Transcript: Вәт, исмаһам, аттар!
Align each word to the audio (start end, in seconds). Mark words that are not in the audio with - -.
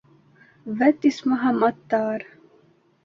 Вәт, 0.79 1.05
исмаһам, 1.11 1.61
аттар! 1.71 2.29